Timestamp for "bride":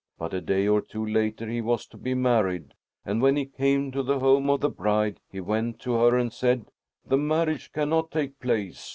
4.71-5.19